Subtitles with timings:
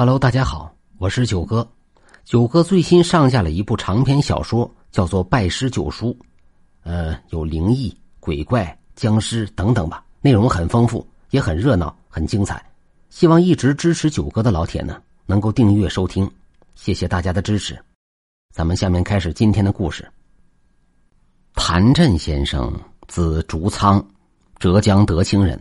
[0.00, 1.68] Hello，大家好，我是九哥。
[2.24, 6.12] 九哥最新上架了一部长篇小说，叫做《拜师九叔》，
[6.84, 12.64] 呃，有灵异、鬼怪、僵尸等等吧，内容很丰富，也很热闹，很精彩。
[13.10, 16.30] 希望一直支持九哥的老铁呢，能够订阅收听，
[16.76, 17.76] 谢谢大家的支持。
[18.54, 20.08] 咱们下面开始今天的故事。
[21.54, 22.72] 谭震先生，
[23.08, 24.00] 字竹仓，
[24.60, 25.60] 浙江德清人。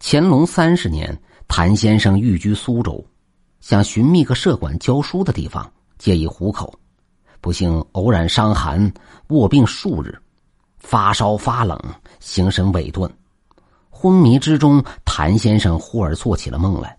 [0.00, 1.16] 乾隆三十年，
[1.46, 3.06] 谭先生寓居苏州。
[3.66, 6.72] 想寻觅个设馆教书的地方，借以糊口，
[7.40, 8.94] 不幸偶然伤寒，
[9.30, 10.16] 卧病数日，
[10.78, 11.76] 发烧发冷，
[12.20, 13.12] 形神萎顿。
[13.90, 16.96] 昏迷之中，谭先生忽而做起了梦来。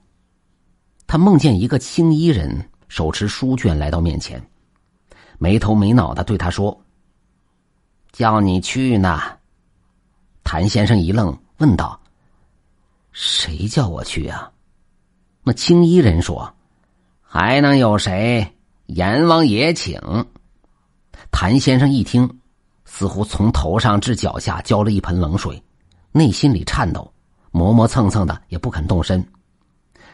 [1.07, 4.45] 他梦见一个青衣人手持书卷来到面前，
[5.37, 6.77] 没头没脑的对他说
[8.11, 9.21] ：“叫你去呢。”
[10.43, 11.97] 谭先生一愣，问道
[13.13, 14.51] ：“谁叫我去啊？”
[15.43, 16.53] 那青衣人说。
[17.29, 18.55] 还能有谁？
[18.85, 19.99] 阎王爷请。
[21.29, 22.39] 谭先生一听，
[22.85, 25.61] 似乎从头上至脚下浇了一盆冷水，
[26.13, 27.13] 内心里颤抖，
[27.51, 29.23] 磨磨蹭蹭的也不肯动身。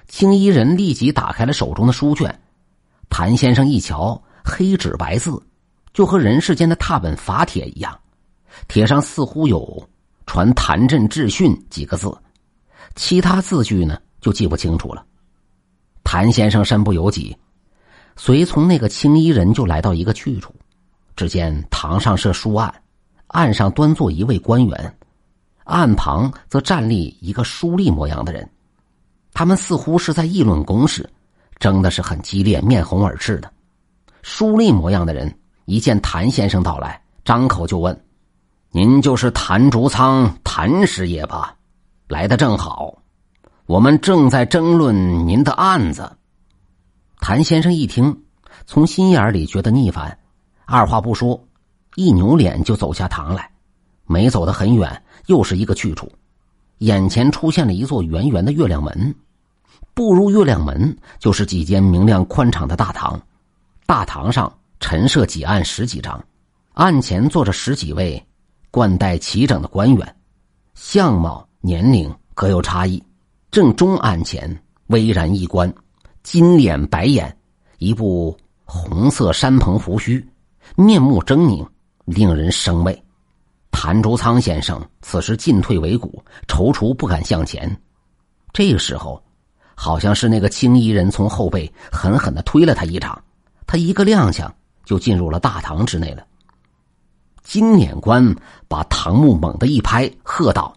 [0.08, 2.42] 青衣人立即打开了手中的书卷，
[3.10, 5.40] 谭先生一瞧，黑纸白字，
[5.94, 7.98] 就和人世间的踏本法帖一样，
[8.68, 9.88] 帖上似乎有
[10.26, 12.12] “传谭震致训”几个字，
[12.96, 15.06] 其他字句呢就记不清楚了。
[16.04, 17.36] 谭先生身不由己，
[18.16, 20.54] 随从那个青衣人就来到一个去处。
[21.16, 22.74] 只见堂上设书案，
[23.28, 24.98] 案上端坐一位官员，
[25.64, 28.50] 案旁则站立一个书吏模样的人。
[29.34, 31.10] 他们似乎是在议论公事，
[31.60, 33.52] 争的是很激烈，面红耳赤的。
[34.22, 35.34] 书吏模样的人
[35.66, 38.06] 一见谭先生到来，张口就问
[38.72, 41.56] ：“您就是谭竹仓谭师爷吧？
[42.08, 42.98] 来的正好。”
[43.66, 46.12] 我们正在争论您的案子。
[47.20, 48.24] 谭先生一听，
[48.66, 50.18] 从心眼里觉得逆烦，
[50.66, 51.42] 二话不说，
[51.96, 53.50] 一扭脸就走下堂来。
[54.06, 56.12] 没走得很远，又是一个去处，
[56.80, 59.16] 眼前出现了一座圆圆的月亮门。
[59.94, 63.20] 步入月亮门，就是几间明亮宽敞的大堂。
[63.86, 64.52] 大堂上
[64.82, 66.22] 陈设几案十几张，
[66.74, 68.22] 案前坐着十几位
[68.72, 70.16] 冠带齐整的官员，
[70.74, 73.02] 相貌年龄各有差异。
[73.54, 75.72] 正中案前，巍然一观，
[76.24, 77.38] 金脸白眼，
[77.78, 80.28] 一部红色山蓬胡须，
[80.76, 81.64] 面目狰狞，
[82.06, 83.00] 令人生畏。
[83.70, 87.80] 谭竹仓先生此时进退维谷，踌躇不敢向前。
[88.52, 89.24] 这个时候，
[89.76, 93.24] 好像是那个青衣人从后背狠狠的推了他一掌，
[93.68, 94.50] 他一个踉跄
[94.84, 96.26] 就进入了大堂之内了。
[97.44, 98.36] 金脸官
[98.68, 100.76] 把堂木猛地一拍，喝道：“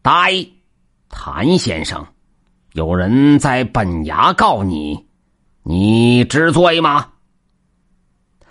[0.00, 0.32] 呆！”
[1.14, 2.04] 谭先生，
[2.72, 5.06] 有人在本衙告你，
[5.62, 7.06] 你知罪吗？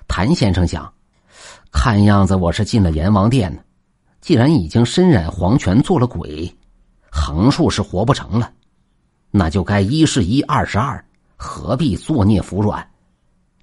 [0.07, 0.93] 谭先生想，
[1.71, 3.61] 看样子我是进了阎王殿呢。
[4.21, 6.55] 既然已经身染黄泉做了鬼，
[7.11, 8.53] 横竖是活不成了，
[9.31, 11.03] 那就该一是一，二是二，
[11.35, 12.87] 何必作孽服软？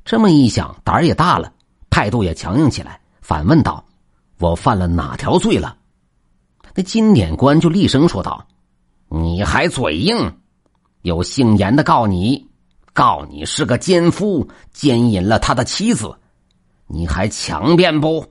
[0.05, 1.51] 这么一想，胆儿也大了，
[1.89, 3.83] 态度也强硬起来，反问道
[4.41, 5.79] ：“我犯了哪条罪了？”
[6.75, 8.45] 那金典官就厉声说道。
[9.39, 10.37] 你还嘴硬，
[11.03, 12.49] 有姓严的告你，
[12.93, 16.19] 告你是个奸夫，奸淫了他的妻子，
[16.89, 18.27] 你还强辩不？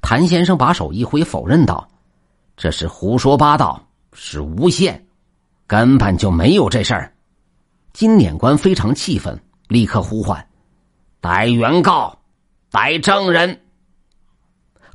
[0.00, 1.86] 谭先生把手一挥，否认道
[2.56, 5.06] ：“这是胡说八道，是诬陷，
[5.66, 7.12] 根本就没有这事儿。”
[7.92, 9.38] 金典官非常气愤，
[9.68, 10.48] 立刻呼唤
[11.20, 12.18] ：“带原告，
[12.70, 13.60] 带证人。”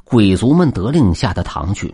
[0.03, 1.93] 鬼卒们得令下的堂去。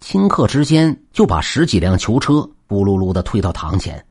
[0.00, 2.34] 顷刻之间，就把十几辆囚车
[2.68, 4.04] 咕噜噜的推到堂前。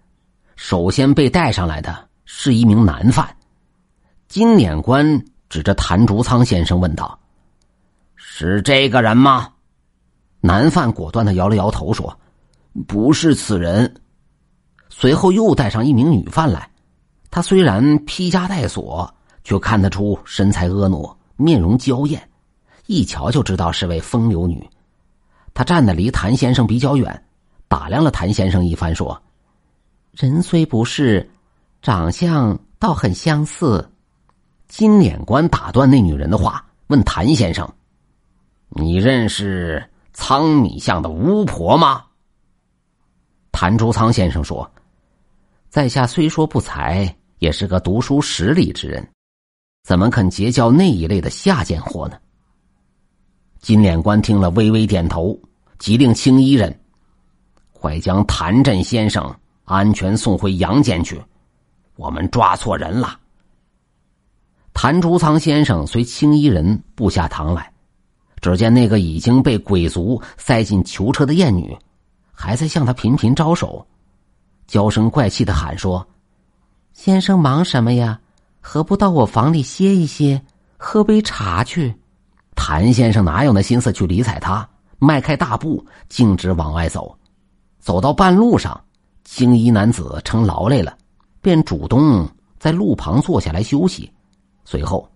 [0.55, 3.27] 首先被带上来的是一名男犯。
[4.27, 7.17] 金典官指着谭竹仓先生问道
[8.15, 9.49] ：“是这个人吗？”
[10.41, 12.19] 男犯果断的摇了摇头说
[12.87, 14.01] ：“不是此人。”
[14.89, 16.69] 随后又带上一名女犯来。
[17.31, 19.13] 她虽然披枷带锁，
[19.43, 22.29] 却看得出身材婀娜，面容娇艳，
[22.87, 24.67] 一瞧就知道是位风流女。
[25.57, 27.25] 他站的离谭先生比较远，
[27.67, 29.19] 打量了谭先生一番，说
[30.13, 31.27] ：“人虽不是，
[31.81, 33.89] 长相倒很相似。”
[34.69, 37.67] 金脸官打断那女人的话，问谭先生
[38.69, 39.83] ：“你认识
[40.13, 42.05] 仓米巷的巫婆吗？”
[43.51, 44.71] 谭竹仓先生说
[45.69, 49.09] ：“在下虽说不才，也是个读书识礼之人，
[49.83, 52.19] 怎么肯结交那一类的下贱货呢？”
[53.67, 55.37] 金脸官听了，微微点头。
[55.77, 56.79] 即令青衣人，
[57.73, 59.35] 快将谭震先生
[59.65, 61.21] 安全送回阳间去，
[61.97, 63.19] 我们抓错人了。
[64.73, 67.69] 谭竹仓先生随青衣人步下堂来，
[68.39, 71.77] 只见那个已经被鬼族塞进囚车的艳女，
[72.31, 73.85] 还在向他频频招手，
[74.65, 76.07] 娇声怪气的喊说
[76.95, 78.21] ：“先生忙什么呀？
[78.61, 80.41] 何不到我房里歇一歇，
[80.77, 81.93] 喝杯茶去？”
[82.69, 84.67] 谭先生哪有那心思去理睬他，
[84.99, 87.17] 迈开大步，径直往外走。
[87.79, 88.77] 走到半路上，
[89.23, 90.97] 青衣男子称劳累了，
[91.41, 92.29] 便主动
[92.59, 94.11] 在路旁坐下来休息。
[94.65, 95.09] 随后，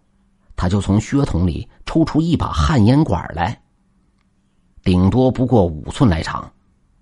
[0.56, 3.62] 他就从靴筒里抽出一把旱烟管来，
[4.81, 6.50] 顶多不过五寸来长。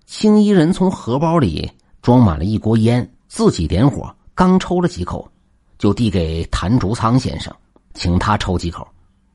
[0.04, 1.70] 青衣人从荷包里
[2.02, 5.30] 装满了一锅烟，自己点火，刚抽了几口，
[5.78, 7.54] 就递给谭竹仓先生，
[7.94, 8.84] 请他抽几口。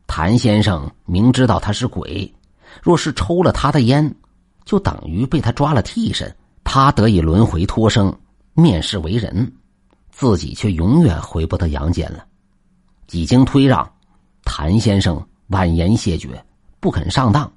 [0.07, 2.33] 谭先生明知道他是鬼，
[2.81, 4.15] 若是抽了他的烟，
[4.63, 8.15] 就等于被他抓了替身，他得以轮回脱生，
[8.53, 9.51] 面世为人，
[10.11, 12.25] 自己却永远回不得阳间了。
[13.07, 13.89] 几经推让，
[14.43, 16.43] 谭先生婉言谢绝，
[16.79, 17.51] 不肯上当。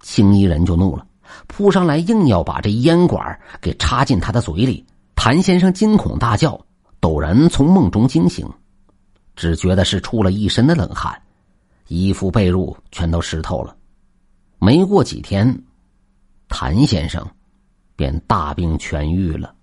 [0.00, 1.06] 青衣人就怒了，
[1.46, 4.84] 扑上来硬要把这烟管给插进他的嘴里。
[5.16, 6.60] 谭先生惊恐大叫，
[7.00, 8.46] 陡然从梦中惊醒，
[9.34, 11.18] 只觉得是出了一身的冷汗，
[11.88, 13.76] 衣服被褥全都湿透了。
[14.58, 15.62] 没过几天，
[16.48, 17.26] 谭先生
[17.96, 19.54] 便大病痊愈了。